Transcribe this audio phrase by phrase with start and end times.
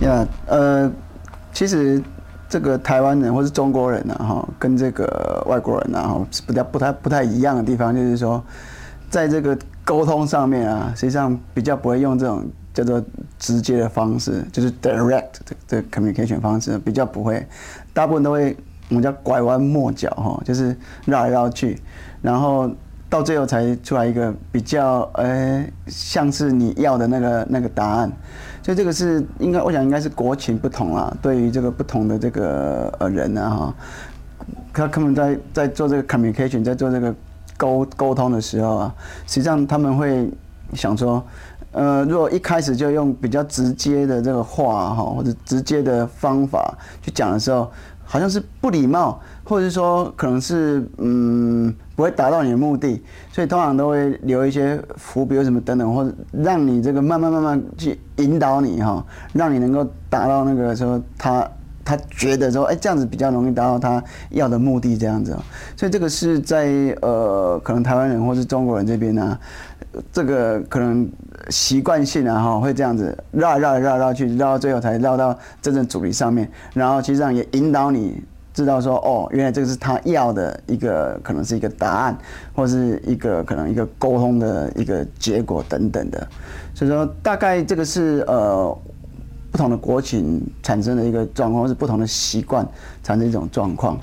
[0.00, 0.90] 呀，呃，
[1.52, 2.02] 其实
[2.48, 8.42] 这个台湾人或是中国人呢，哈，跟这个外国人呢，哈，是不太不太不太一样的地方，就是说，
[9.08, 13.02] 在这个沟通上面啊，实际上比较不会用这种叫做
[13.38, 17.46] 直接的方式，就是 direct 这这 communication 方式，比较不会，
[17.92, 18.56] 大部分都会
[18.88, 20.76] 我们叫拐弯抹角，哈，就是
[21.06, 21.80] 绕来绕去，
[22.20, 22.70] 然后。
[23.14, 28.10] 到最后才出来一个比较，呃，像是你要的那个那个答案，
[28.60, 31.16] 所以这个是应该，我想应该是国情不同啦。
[31.22, 33.74] 对于这个不同的这个呃人啊，哈，
[34.72, 37.14] 他他们在在做这个 communication，在做这个
[37.56, 38.94] 沟沟通的时候啊，
[39.28, 40.28] 实际上他们会
[40.72, 41.24] 想说，
[41.74, 47.70] 呃，如果一开始就用比较直接的这个话哈，或者直接的方法去讲的时候，
[48.02, 49.20] 好像是不礼貌。
[49.46, 61.46] 或者是说，可能是嗯不会达到你的目的，所以通常都会留一些伏笔，什么等等，或者让你这个慢慢慢慢去引导你哈，让你能够达到那个说他
[61.84, 65.36] 他觉得说，哎这样子比较容易达到他要的目的这样子，
[65.76, 69.38] 所以这个是在呃可能台湾人或是中国人这边呢，
[70.12, 71.08] 这个可能
[71.50, 78.22] 习惯性啊哈会这样子绕绕绕绕去，绕到最后才绕到真正主题上面，然后其实上也引导你。
[78.54, 82.16] 知道说哦，原来这个是他要的一个，可能是一个答案，
[82.54, 86.24] 或是一个可能一个沟通的一个结果等等的，
[86.72, 88.78] 所以说大概这个是呃
[89.54, 92.68] 不同的国情产生的一个状况，是不同的习惯
[93.04, 93.96] 产生一种状况。